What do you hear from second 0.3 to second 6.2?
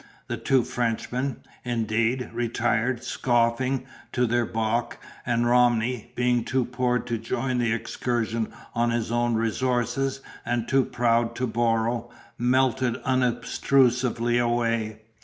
two Frenchmen, indeed, retired, scoffing, to their bock; and Romney,